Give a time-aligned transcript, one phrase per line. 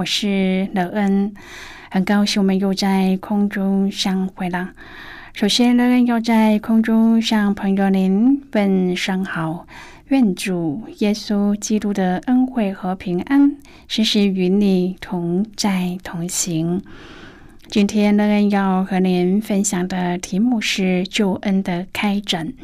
[0.00, 1.34] 我是乐恩。
[1.90, 4.70] 很高兴我们又在空中相会了。
[5.34, 9.66] 首先乐恩，要在空中向朋友您问声好，
[10.08, 13.56] 愿主耶稣基督的恩惠和平安
[13.88, 16.82] 时时与你同在同行。
[17.68, 22.54] 今天乐恩，要和您分享的题目是救恩的开展。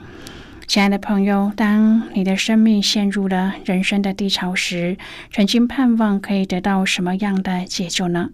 [0.67, 4.97] 亲爱的朋友，当你的生命陷入了人生的低潮时，
[5.33, 8.31] 曾经盼望可以得到什么样的解救呢？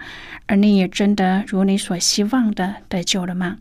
[0.46, 3.58] 而你也真的如你所希望的得救了吗？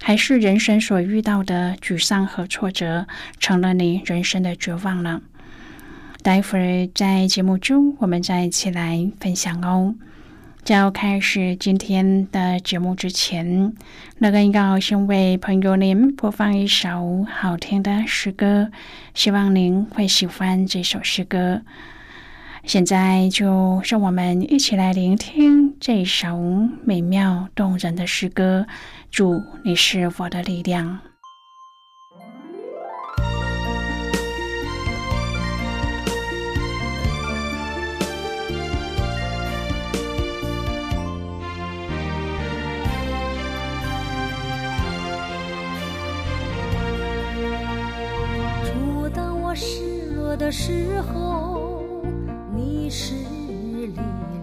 [0.00, 3.06] 还是人生所遇到的沮丧和挫折
[3.38, 5.20] 成了你人生的绝望呢？
[6.22, 9.94] 待会儿在节目中，我们再一起来分享哦。
[10.66, 13.72] 在要开始今天的节目之前，
[14.18, 18.72] 那个要先为朋友您播放一首好听的诗歌，
[19.14, 21.62] 希望您会喜欢这首诗歌。
[22.64, 26.36] 现在就让我们一起来聆听这首
[26.82, 28.66] 美妙动人的诗歌。
[29.08, 30.98] 主，你是我的力量。
[50.46, 51.82] 的时候，
[52.54, 53.96] 你是力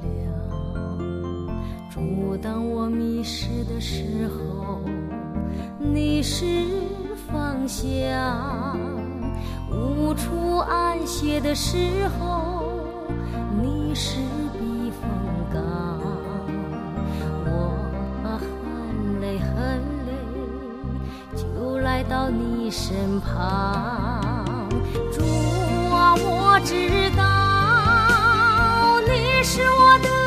[0.04, 0.28] 量；
[1.90, 4.82] 主，当我迷失的时候，
[5.80, 6.46] 你是
[7.32, 7.88] 方向；
[9.72, 12.66] 无处安歇的时候，
[13.62, 14.18] 你是
[14.60, 15.10] 避风
[15.54, 16.02] 港。
[17.46, 19.56] 我很累很
[20.06, 20.12] 累，
[21.34, 24.13] 就来到你身旁。
[26.66, 27.24] 知道
[29.02, 30.23] 你是我的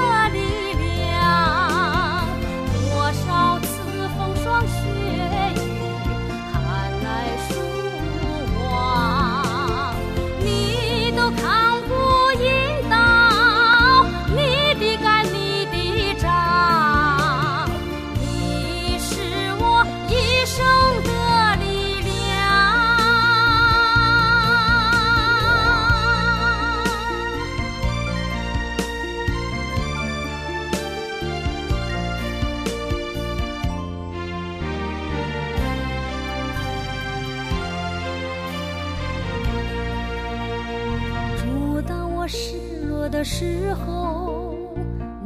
[43.09, 44.55] 的时候，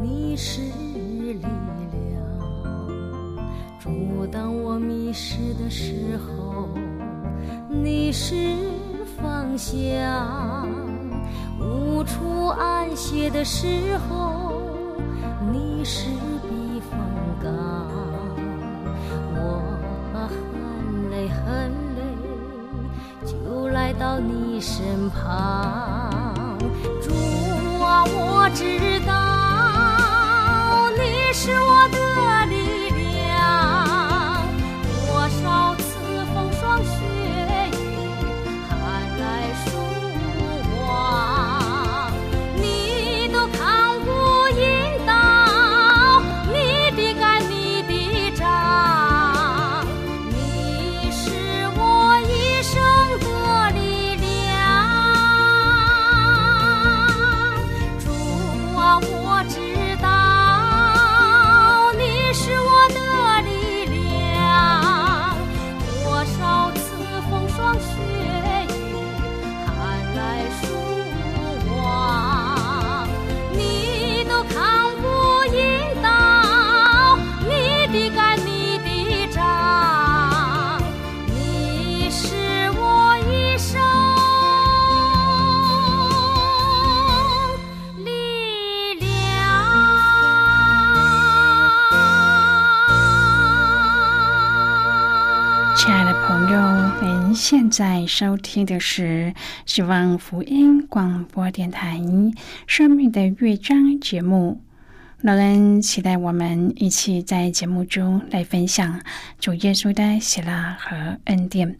[0.00, 2.22] 你是力量；
[3.78, 6.68] 主，当我迷失的时候，
[7.68, 8.34] 你是
[9.16, 10.68] 方向；
[11.58, 14.62] 无处安歇的时候，
[15.50, 16.06] 你是
[16.42, 16.98] 避风
[17.42, 17.50] 港。
[19.34, 22.02] 我很累很累，
[23.24, 25.99] 就来到你身旁。
[28.50, 28.64] 我知
[29.06, 29.12] 道
[30.98, 32.09] 你是我的
[98.00, 99.34] 在收听的是
[99.66, 101.98] 希望福音广播电台
[102.66, 104.62] 《生命的乐章》节目。
[105.20, 109.02] 乐恩期待我们一起在节目中来分享
[109.38, 111.76] 主耶稣的喜乐和恩典。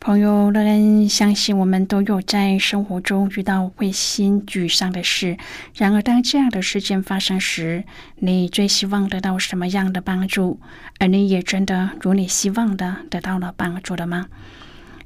[0.00, 5.36] 朋友，乐恩相信我们都有在生活中遇到灰心沮丧的事。
[5.74, 7.84] 然而，当这样的事件发生时，
[8.16, 10.58] 你最希望得到什么样的帮助？
[10.98, 14.28] 而你也真的如你希望的得到了帮助了吗？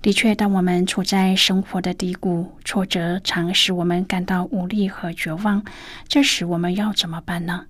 [0.00, 5.64] 的确，当我们处在生活的低谷，挫折常使我们感到无力和绝望。
[6.06, 7.66] 这时，我们要怎么办呢？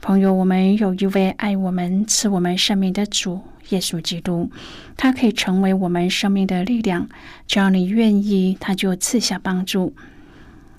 [0.00, 4.50] 朋友，我们有一位爱我们、赐我们生命的主耶稣基督，
[4.96, 7.06] 他可以成为我们生命的力量。
[7.46, 9.94] 只要你愿意，他就赐下帮助。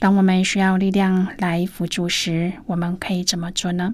[0.00, 3.92] 当我们需要力量来辅助时，我们可以怎么做呢？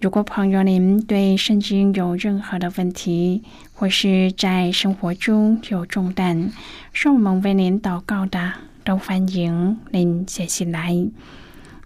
[0.00, 3.42] 如果朋友您对圣经有任何的问题，
[3.74, 6.52] 或是在生活中有重担，
[6.92, 8.52] 是我们为您祷告的，
[8.84, 10.94] 都欢迎您写信来。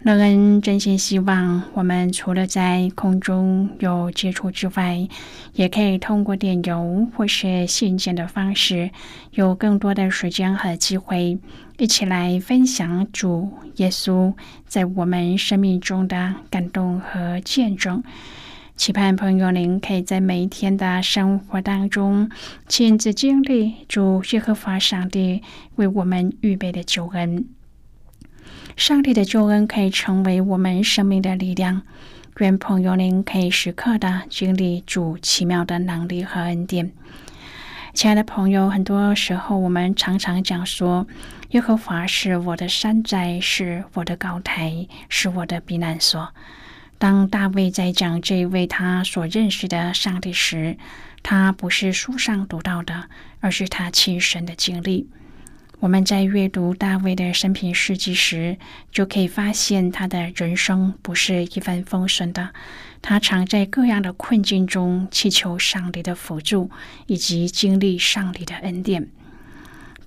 [0.03, 5.07] 乐恩真心希望，我们除了在空中有接触之外，
[5.55, 8.91] 也可以通过电邮或是信件的方式，
[9.31, 11.37] 有更多的时间和机会，
[11.79, 14.33] 一起来分享主耶稣
[14.67, 18.03] 在我们生命中的感动和见证。
[18.75, 22.29] 期盼朋友您可以在每一天的生活当中，
[22.67, 25.41] 亲自经历主耶和华上帝
[25.75, 27.45] 为我们预备的救恩。
[28.75, 31.83] 上帝的救恩可以成为我们生命的力量。
[32.39, 36.91] 愿朋友您可以时刻的经历主奇妙的能力和恩典。
[37.93, 41.07] 亲爱的朋友，很多时候我们常常讲说
[41.49, 46.33] ：“耶和华是我的山寨，是我的高台，是我的避难所。”
[46.99, 50.77] 当大卫在讲这位他所认识的上帝时，
[51.23, 53.09] 他不是书上读到的，
[53.39, 55.09] 而是他亲身的经历。
[55.79, 58.57] 我们在阅读大卫的生平事迹时，
[58.91, 62.49] 就可以发现他的人生不是一帆风顺的。
[63.01, 66.69] 他常在各样的困境中祈求上帝的辅助，
[67.07, 69.07] 以及经历上帝的恩典。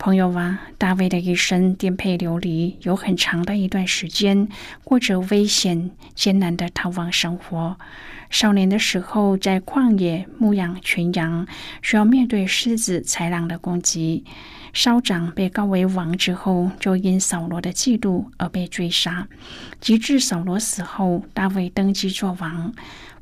[0.04, 4.48] 朋友啊，大卫的一生颠沛流离，有很长的一段时间
[4.82, 7.78] 过着危险艰难的逃亡生活。
[8.28, 11.46] 少年的时候在旷野牧养群羊，
[11.82, 14.24] 需要面对狮子、豺狼的攻击。
[14.72, 19.28] 稍长被告为王之后，就因扫罗的嫉妒而被追杀。
[19.80, 22.74] 及至扫罗死后，大卫登基做王，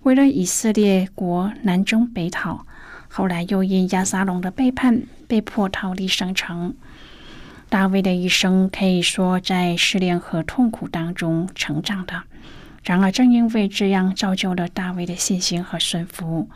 [0.05, 2.65] 为了以色列国南征北讨。
[3.13, 6.75] 后来又因亚撒龙的背叛，被迫逃离圣城。
[7.69, 12.23] 大卫的一生可以说在失恋和痛苦当中成长的。
[12.85, 16.49] 然而，正因为这样，造就了大卫的信心和顺服，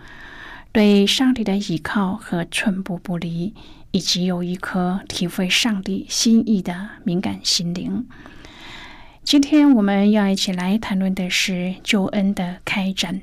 [0.73, 3.53] 对上帝的依靠和寸步不离。
[3.91, 8.05] 以及有一颗体会上帝心意的敏感心灵。
[9.23, 13.23] 今天我们要一起来谈论的是救恩的开展。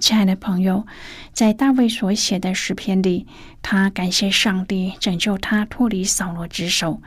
[0.00, 0.86] 亲爱的朋友，
[1.32, 3.26] 在大卫所写的诗篇里，
[3.62, 7.00] 他感谢上帝拯救他脱离扫罗之手，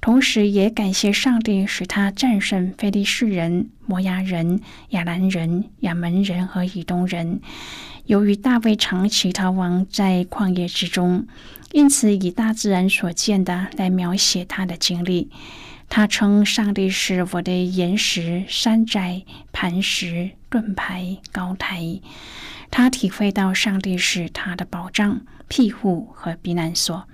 [0.00, 7.40] 同时也感谢上帝使他战胜非利士人、摩押人、亚兰人、亚门人和以东人。
[8.06, 11.26] 由于大卫长期逃亡在旷野之中。
[11.72, 15.28] 因此，以大自然所见的来描写他的经历。
[15.88, 22.00] 他称上帝是我的岩石、山寨、磐石、盾牌、高台。
[22.70, 27.08] 他体会到上帝是他的保障、庇护和避难所。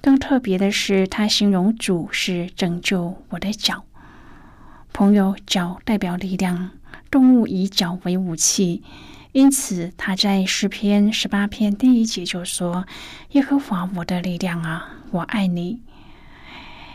[0.00, 3.84] 更特别的是，他形容主是拯救我的脚。
[4.92, 6.70] 朋友，脚代表力量，
[7.10, 8.82] 动物以脚为武器。
[9.32, 12.86] 因此，他在诗篇十八篇第一节就说
[13.32, 15.80] ：“耶和华我的力量啊，我爱你。”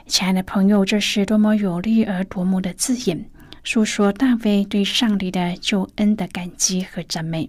[0.09, 3.29] 亲爱的朋友，这是多么有力而夺目的字眼，
[3.63, 7.47] 诉说大卫对上帝的救恩的感激和赞美。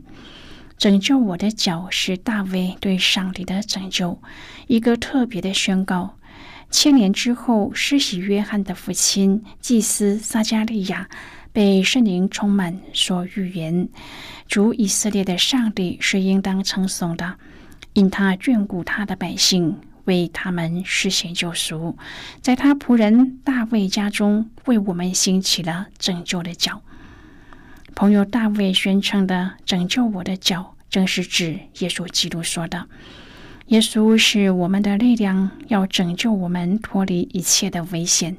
[0.77, 4.21] 拯救我的脚是大卫对上帝的拯救，
[4.67, 6.19] 一个特别的宣告。
[6.71, 11.09] 千年之后，施洗约翰的父亲祭司撒加利亚。
[11.53, 13.89] 被圣灵充满，说预言，
[14.47, 17.35] 主以色列的上帝是应当称颂的。
[17.95, 21.97] 因他眷顾他的百姓，为他们施行救赎，
[22.41, 26.83] 在他仆人大卫家中为我们兴起了拯救的脚。
[27.95, 32.87] 朋友大卫宣称的“拯救我的脚”，正是指耶稣基督说的。
[33.67, 38.37] 耶稣是我们的力量，要拯救我们脱离一切的危险。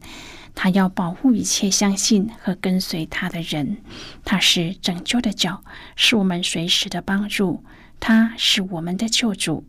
[0.53, 3.77] 他要保护一切相信和跟随他的人。
[4.25, 5.63] 他是拯救的脚，
[5.95, 7.63] 是我们随时的帮助。
[8.01, 9.65] 他是我们的救主。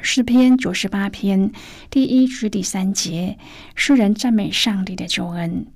[0.00, 1.50] 诗篇九十八篇
[1.90, 3.36] 第一至第三节，
[3.74, 5.66] 诗人赞美上帝的救恩。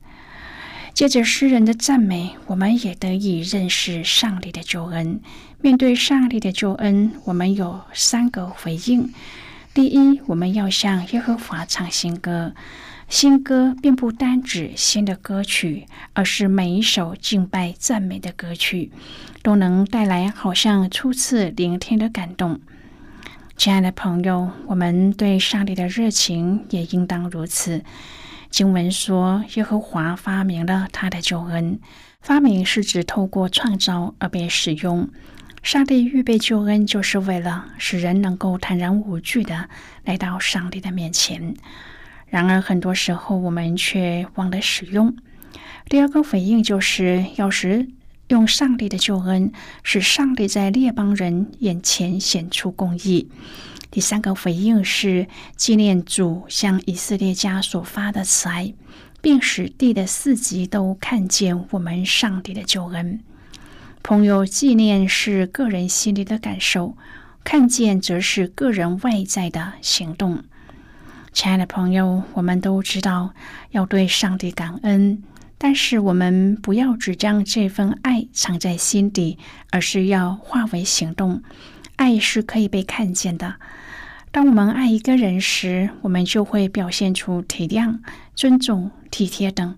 [0.94, 5.20] 借着诗人的赞美，我们也得以认识上帝的救恩。
[5.60, 9.12] 面对上帝的救恩，我们有三个回应：
[9.74, 12.54] 第一，我们要向耶和华唱新歌。
[13.08, 18.90] 新歌并不单指新的歌曲，而是每一首敬拜赞美的歌曲，
[19.42, 22.60] 都能带来好像初次聆听的感动。
[23.56, 27.84] 亲爱的朋友，我们对上帝的热情也应当如此。
[28.50, 31.78] 经文说，耶和华发明了他的救恩。
[32.20, 35.08] 发明是指透过创造而被使用。
[35.62, 39.68] 上帝预备救恩，就是为了使人能够坦然无惧的
[40.04, 41.54] 来到上帝的面前。
[42.26, 45.14] 然而，很多时候我们却忘了使用。
[45.88, 47.86] 第二个回应就是要使
[48.28, 49.52] 用上帝的救恩，
[49.82, 53.28] 使上帝在列邦人眼前显出公义。
[53.90, 58.72] 第三个回应是纪念主向以色列家所发的慈爱，
[59.20, 63.20] 并使地的四极都看见我们上帝的救恩。
[64.02, 66.96] 朋友，纪念是个人心里的感受，
[67.44, 70.42] 看见则是个人外在的行动。
[71.32, 73.34] 亲爱的朋友，我们都知道
[73.70, 75.22] 要对上帝感恩，
[75.64, 79.38] 但是我们不要只将这份爱藏在心底，
[79.70, 81.40] 而是要化为行动。
[81.94, 83.54] 爱是可以被看见的。
[84.32, 88.00] 当我们爱一个人时，我们就会表现出体谅、
[88.34, 89.76] 尊重、体贴等。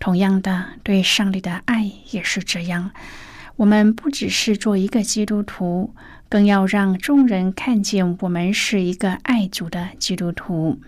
[0.00, 2.92] 同样的，对上帝的爱也是这样。
[3.56, 5.94] 我们不只是做一个基督徒，
[6.30, 10.80] 更要让众人看见我们是一个爱主的基督徒。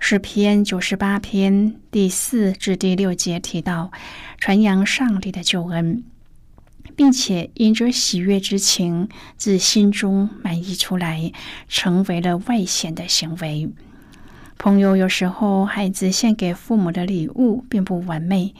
[0.00, 3.92] 诗篇九十八篇第四至第六节提到，
[4.38, 6.02] 传扬上帝的救恩。
[6.96, 11.32] 并且因着喜悦之情自心中满溢出来，
[11.68, 13.70] 成为了外显的行为。
[14.58, 18.54] 朋友，有时候孩子献给父母的礼物并不完美，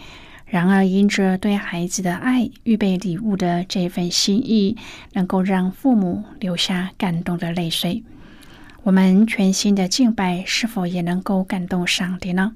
[0.46, 4.76] 然而因着对孩子的爱，预备礼物的这份心意，
[5.12, 8.02] 能够让父母流下感动的泪水。
[8.82, 12.54] 我们全新的敬拜，是否也能够感动上帝呢？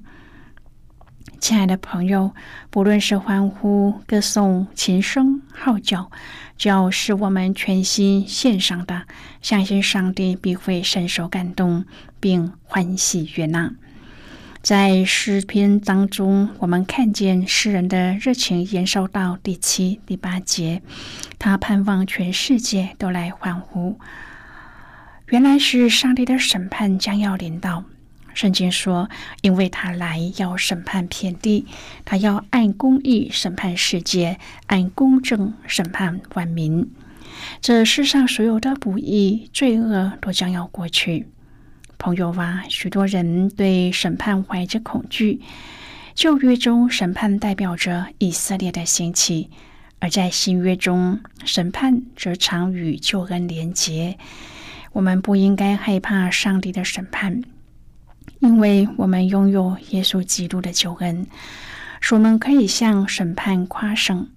[1.39, 2.33] 亲爱的朋友，
[2.71, 6.09] 不论是欢呼、歌颂、琴声、号角，
[6.57, 9.03] 只要是我们全心献上的，
[9.43, 11.85] 相信上帝必会深受感动，
[12.19, 13.71] 并欢喜悦纳。
[14.63, 20.81] 在诗篇当中，我们看见诗人的热情延烧到第七、第八节，
[21.37, 23.99] 他盼望全世界都来欢呼。
[25.29, 27.83] 原来是上帝的审判将要临到。
[28.35, 29.09] 圣经说
[29.41, 31.65] ：“因为他来要审判遍地，
[32.03, 36.91] 他要按公义审判世界，按公正审判万民。
[37.61, 41.27] 这世上所有的不义、罪恶都将要过去。”
[41.97, 45.41] 朋友啊，许多人对审判怀着恐惧。
[46.13, 49.49] 旧约中，审判代表着以色列的兴起；
[49.99, 54.17] 而在新约中，审判则常与救恩连结。
[54.95, 57.43] 我们不应该害怕上帝的审判。
[58.39, 61.27] 因为我们拥有耶稣基督的救恩，
[61.99, 64.29] 使我们可以向审判夸胜。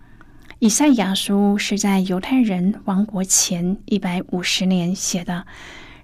[0.59, 5.47] 以赛亚书是在犹太人亡国前一百五十年写的，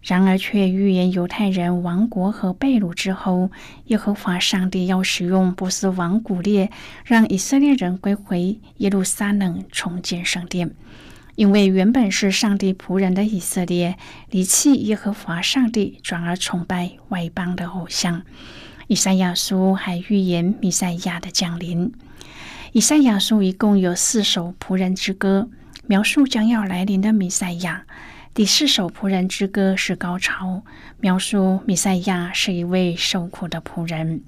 [0.03, 3.51] 然而却预言犹太人亡国和被掳之后，
[3.87, 6.71] 耶和华上帝要使用波斯王古列，
[7.05, 10.71] 让以色列人归回耶路撒冷，重建圣殿。
[11.37, 13.97] 因为原本是上帝仆人的以色列
[14.31, 18.23] 离弃耶和华上帝，转而崇拜外邦的偶像。
[18.87, 21.93] 以赛亚书还预言弥赛亚的降临。
[22.73, 25.49] 以赛亚书一共有四首仆人之歌，
[25.87, 27.85] 描述将要来临的弥赛亚。
[28.35, 30.65] 第四首仆人之歌是高潮，
[31.01, 34.23] 描述弥赛亚是一位受苦的仆人。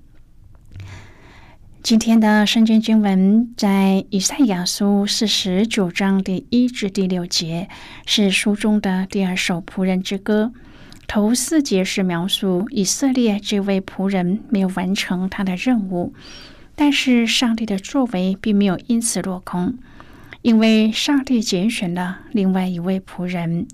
[1.86, 7.68] 今天的圣经经文在以赛亚书四十九章第一至第六节，
[8.06, 10.52] 是书中的第二首仆人之歌。
[11.06, 16.12] 头四节是描述以色列这位仆人没有完成他的任务，
[16.74, 19.78] 但是上帝的作为并没有因此落空，
[20.42, 23.68] 因为上帝拣选了另外一位仆人。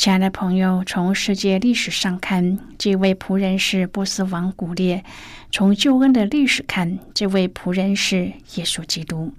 [0.00, 5.02] 亲爱的朋友，从世界历史上看，这位仆人是波斯王古列；
[5.50, 9.34] 从救恩的历史看，这位仆人是耶稣基督。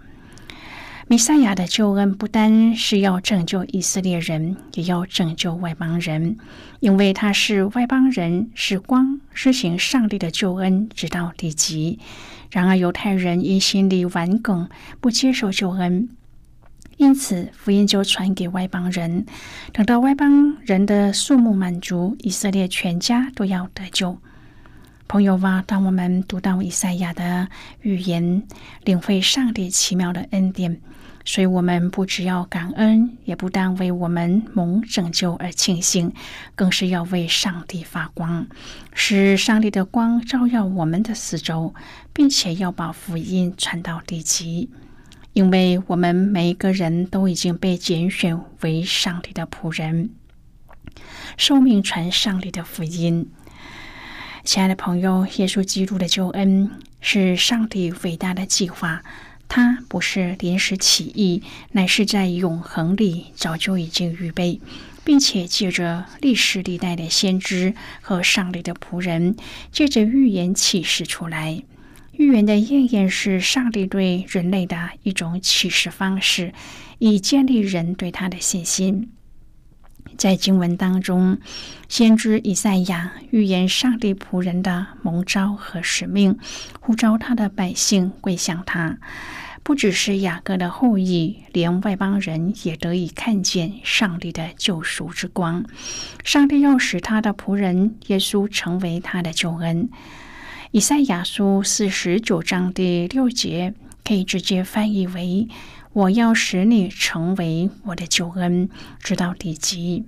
[1.08, 6.38] 弥赛亚的救恩不单是要拯救以色列人，也要拯救外邦人，
[6.80, 11.98] 因为他是外邦人，是光，施行上帝的救恩，直到地极。
[12.52, 16.08] 然而犹太人因心里顽梗，不接受救恩。
[17.02, 19.26] 因此，福音就传给外邦人。
[19.74, 24.20] 等到外邦人的数目满足，以色列全家都要得救。
[25.08, 27.48] 朋友啊，当我们读到以赛亚的
[27.82, 28.44] 预言，
[28.84, 30.80] 领会上帝奇妙的恩典，
[31.26, 36.14] 所以我们不只要感恩，也不但为我们蒙拯救而庆幸，
[36.54, 38.46] 更是要为上帝发光，
[38.94, 41.74] 使上帝的光照耀我们的四周，
[42.14, 44.70] 并且要把福音传到地极。
[45.34, 50.10] 因为我们每一个人都已经被拣选为上帝的仆人，
[51.38, 53.30] 受命传上帝的福音。
[54.44, 59.04] 亲爱的朋友，耶稣基督的救恩是上帝伟大的计划，
[59.48, 64.60] 它不是临时起意，乃是在永恒里早就已经预备，
[65.06, 69.38] 并且借着历史历代的先知和上帝的仆人，
[69.72, 71.64] 借着预言启示出来。
[72.22, 76.54] 预言的应验是上帝对人类的一种启示方式，
[77.00, 79.10] 以建立人对他的信心。
[80.20, 81.40] 在经文当中，
[81.90, 86.38] 先知以赛亚预言上帝仆人的蒙召和使命，
[86.80, 89.00] 呼召他的百姓归向他。
[89.64, 95.66] 不只是雅各的后裔，连外邦人也得以看见上帝的救赎之光。
[96.24, 99.90] 上帝要使他的仆人耶稣成为他的救恩。
[100.72, 103.74] 以赛亚书四十九章第六节
[104.06, 105.50] 可以直接翻译为
[105.92, 110.06] ：“我要使你成为我的救恩，直到地极。”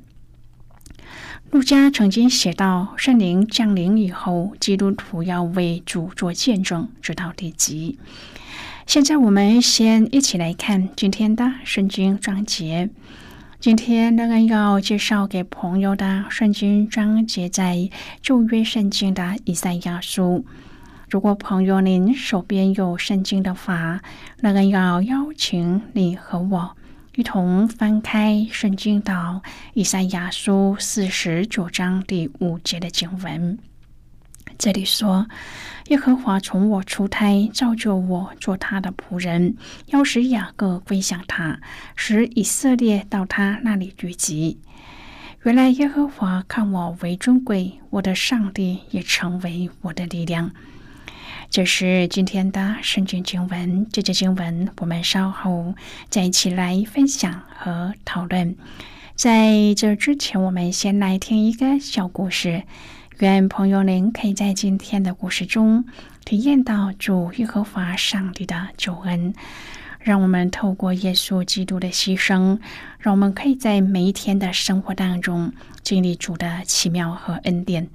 [1.52, 8.00] 路加曾经写到，圣灵降临以后，基督徒要为主做见证，直到地极。
[8.88, 12.90] 现在我们先一起来看今天的圣经章节。
[13.64, 17.90] 今天那个要介绍给朋友的圣经章节在
[18.22, 20.46] 旧约圣经的以赛亚书。
[21.10, 24.02] 如果朋友您手边有圣经的话，
[24.42, 26.76] 那个要邀请你和我
[27.16, 29.42] 一同翻开圣经到
[29.74, 33.58] 以赛亚书四十九章第五节的经文。
[34.58, 35.26] 这里说
[35.88, 39.56] ：“耶和华从我出胎造就我做他的仆人，
[39.88, 41.60] 要使雅各归向他，
[41.96, 44.60] 使以色列到他那里聚集。
[45.44, 50.52] 原来耶和华看我为尊贵，我的上帝也成为我的力量。”
[51.50, 53.86] 这是今天的圣经经文。
[53.92, 55.76] 这节经文我们稍后
[56.10, 58.56] 再一起来分享和讨论。
[59.16, 62.64] 在这之前，我们先来听一个小故事。
[63.20, 65.86] 愿朋友您可以在今天的故事中
[66.26, 69.34] 体验到主耶和华上帝的救恩，
[70.00, 72.60] 让我们透过耶稣基督的牺牲，
[73.00, 77.88] 让我们可以在每一天的生活当中经历主的奇妙和恩典。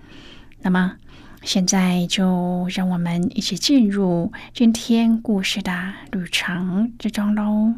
[0.63, 0.95] 那么，
[1.43, 7.75] 现在就让我们一起进入今天故事的旅程之中喽。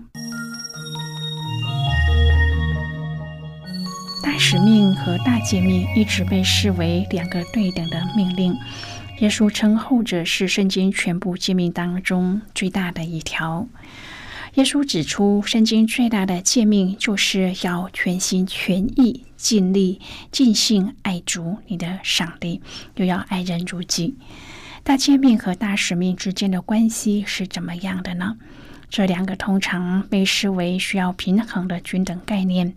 [4.23, 8.57] 大使命和大诫命一直被视为两个对等的命令。
[9.21, 13.67] 耶稣称后者是圣经全部诫命当中最大的一条。
[14.55, 20.01] 耶稣指出，圣经最大的诫命就是要全心全意、尽力、
[20.33, 22.61] 尽性爱主你的上帝，
[22.97, 24.17] 又要爱人如己。
[24.83, 28.37] 大诫命和大使命之间的关系是怎么样的呢？
[28.91, 32.75] 这两个通常被视为需要平衡的均等概念，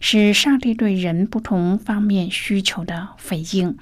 [0.00, 3.76] 是上帝对人不同方面需求的回应。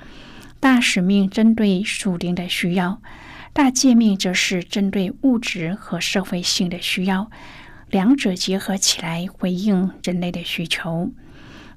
[0.58, 3.00] 大使命针对属灵的需要，
[3.52, 7.30] 大诫命则是针对物质和社会性的需要，
[7.88, 11.12] 两者结合起来回应人类的需求。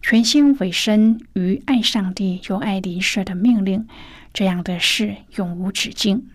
[0.01, 3.87] 全心委身于爱上帝又爱邻舍的命令，
[4.33, 6.25] 这样的事永无止境。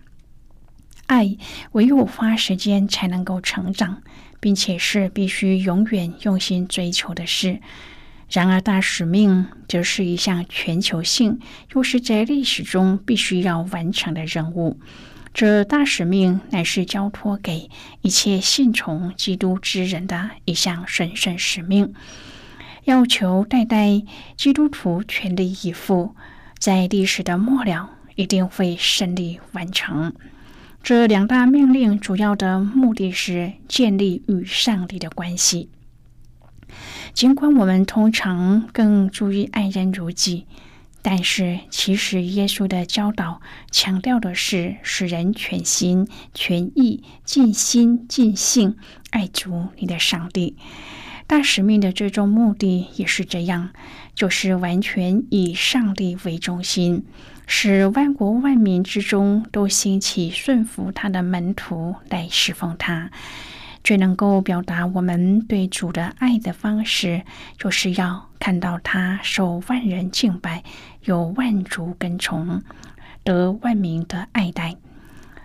[1.07, 1.35] 爱
[1.71, 4.03] 唯有花时间才能够成长，
[4.39, 7.59] 并且是必须永远用心追求的事。
[8.29, 11.39] 然而，大使命则是一项全球性，
[11.73, 14.79] 又是在历史中必须要完成的任务。
[15.33, 17.69] 这大使命乃是交托给
[18.01, 21.93] 一切信从基督之人的一项神圣使命，
[22.83, 24.03] 要求代代
[24.35, 26.15] 基督徒全力以赴，
[26.59, 30.13] 在历史的末了一定会胜利完成。
[30.87, 35.67] 这两大命令主要的目的是建立与上帝的关系。
[37.13, 40.45] 尽管我们通常更注意爱人如己，
[41.01, 48.77] 但是其实耶稣的教导强调的是使人全心全意、尽心尽性
[49.09, 50.55] 爱足你的上帝。
[51.27, 53.71] 大使命的最终目的也是这样，
[54.15, 57.03] 就是完全以上帝为中心，
[57.47, 63.09] 使万国万民之中都兴起顺服他的门徒来侍奉他。
[63.83, 67.23] 最能够表达我们对主的爱的方式，
[67.57, 70.63] 就是要看到他受万人敬拜，
[71.05, 72.61] 有万族跟从，
[73.23, 74.75] 得万民的爱戴。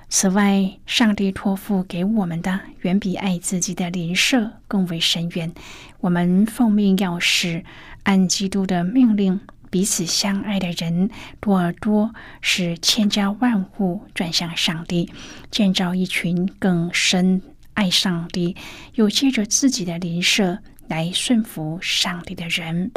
[0.08, 5.54] 此外，上帝托付给我们的，远比爱自己的邻舍更为深远。
[6.00, 7.64] 我们奉命要使
[8.02, 9.40] 按基督的命令
[9.72, 11.08] 彼此相爱的人
[11.40, 15.10] 多而多，使千家万户转向上帝，
[15.50, 17.40] 建造一群更深。
[17.72, 18.54] 爱上帝，
[18.96, 20.58] 又借着自己的邻舍
[20.88, 22.90] 来顺服上帝的人。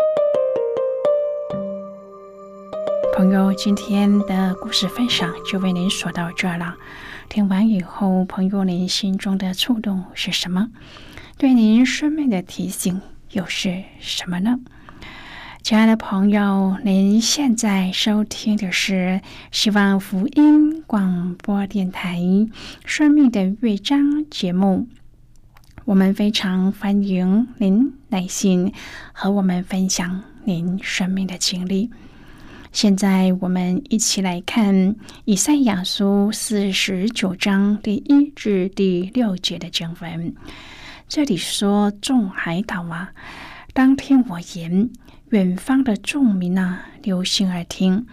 [3.15, 6.75] 朋友，今天的故事分享就为您说到这了。
[7.29, 10.67] 听完以后，朋友您心中的触动是什么？
[11.37, 14.59] 对您生命的提醒又是什么呢？
[15.65, 22.19] 亲爱的朋友，您现在收听的是希望福音广播电台
[22.85, 23.99] 《生命的乐章》
[24.29, 24.87] 节目。
[25.85, 28.71] 我们非常欢迎您耐心
[29.11, 31.89] 和我们分享您生命的经历。
[32.71, 40.35] 现在，我们一起来看以赛亚书四十九章第一至第六节的经文。
[41.07, 43.13] 这里说：“众海岛啊，
[43.73, 44.91] 当听我言。”
[45.35, 48.07] 远方的众民啊，留心耳听。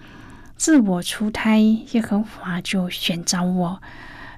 [0.57, 1.61] 自我出胎，
[1.93, 3.81] 耶和华就选召我；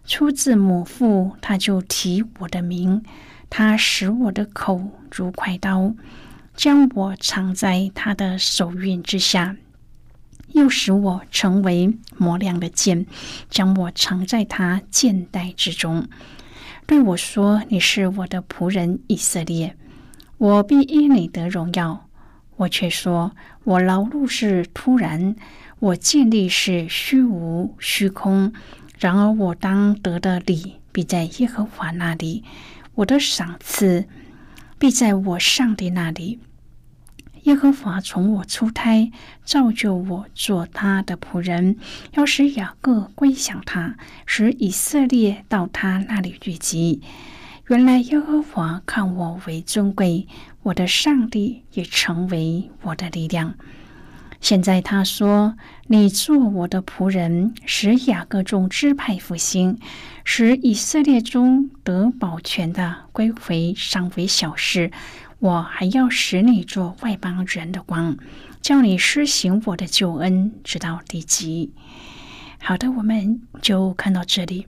[0.05, 3.03] 出自母腹，他就提我的名。
[3.49, 5.95] 他使我的口如快刀，
[6.55, 9.57] 将我藏在他的手运之下；
[10.49, 13.07] 又使我成为磨亮的剑，
[13.49, 16.07] 将我藏在他剑带之中。
[16.85, 19.75] 对我说：“你是我的仆人以色列，
[20.37, 22.07] 我必因你得荣耀。”
[22.57, 23.33] 我却说
[23.65, 25.35] ：“我劳碌是突然，
[25.81, 28.53] 我建立是虚无虚空。
[28.99, 32.45] 然而我当得的礼必在耶和华那里，
[32.95, 34.07] 我的赏赐
[34.79, 36.39] 必在我上帝那里。
[37.43, 39.11] 耶和华从我出胎
[39.45, 41.77] 造就我做他的仆人，
[42.15, 47.03] 要使雅各归向他，使以色列到他那里聚集。
[47.69, 50.27] 原来耶和华看我为尊贵。”
[50.65, 53.55] 我的上帝也成为我的力量。
[54.41, 55.57] 现在他说
[55.89, 59.79] ：“你做我的仆人，使雅各众支派复兴，
[60.25, 64.91] 使以色列中得保全的归回，尚为小事。
[65.39, 68.17] 我还要使你做外邦人的光，
[68.63, 71.73] 叫你施行我的救恩，直到地极。”
[72.59, 74.67] 好的，我们就看到这里，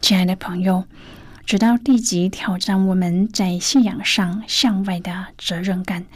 [0.00, 0.84] 亲爱的朋友。
[1.50, 6.06] 直到地级挑战我们在信仰上向外的责任感。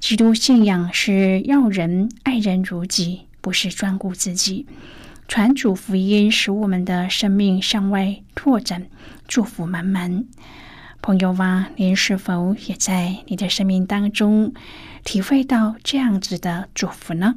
[0.00, 4.66] 基督信仰是要人爱人如己，不是专顾自己。
[5.28, 8.86] 传主福音使我们的生命向外拓展，
[9.26, 10.26] 祝福满满。
[11.00, 14.52] 朋友啊，您是否也在你的生命当中
[15.02, 17.36] 体会到这样子的祝福呢？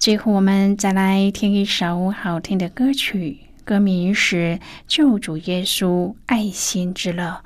[0.00, 3.36] 最后，我们再来听一首好听的歌曲，
[3.66, 4.58] 歌名是
[4.88, 7.42] 《救主耶稣爱心之乐》。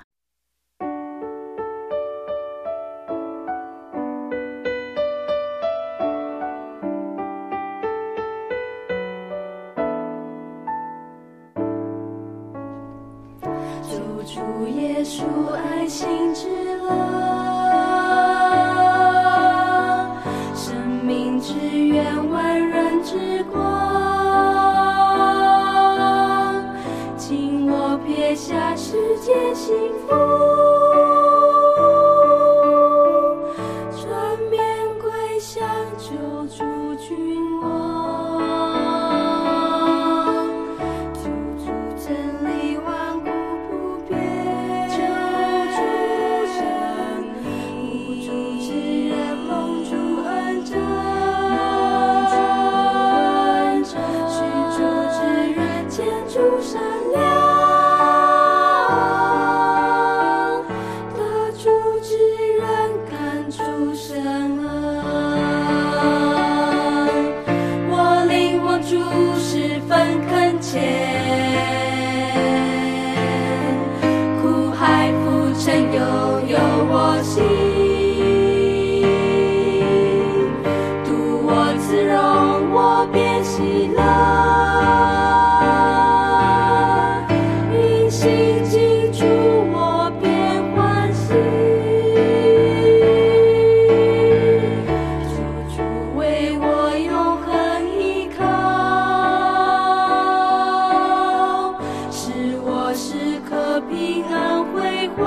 [104.14, 105.24] 平安辉煌，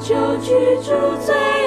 [0.00, 0.50] 求居
[0.82, 0.90] 住
[1.24, 1.59] 最。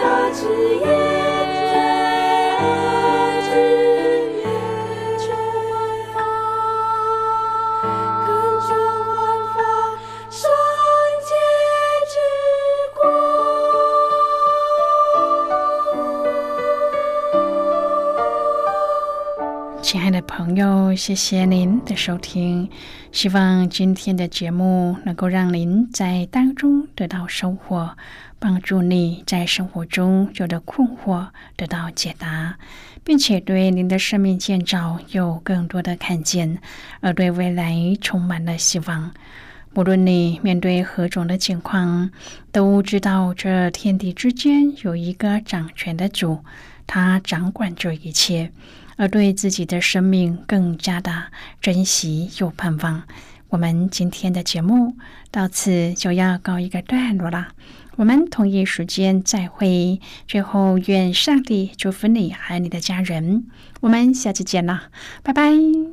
[20.95, 22.69] 谢谢您的收听。
[23.11, 27.95] 希望今天的节目能够让您在当中得到收获，
[28.39, 32.57] 帮助你在生活中有的困惑得到解答，
[33.03, 36.59] 并且对您的生命建造有更多的看见，
[37.01, 39.11] 而对未来充满了希望。
[39.75, 42.11] 无论你面对何种的情况，
[42.51, 46.39] 都知道这天地之间有一个掌权的主，
[46.85, 48.51] 他掌管着一切，
[48.97, 51.25] 而对自己的生命更加的
[51.61, 53.03] 珍惜又盼望。
[53.49, 54.95] 我们今天的节目
[55.29, 57.49] 到此就要告一个段落了，
[57.97, 60.01] 我们同一时间再会。
[60.27, 63.45] 最后，愿上帝祝福你和你的家人，
[63.81, 64.85] 我们下期见了，
[65.21, 65.92] 拜拜。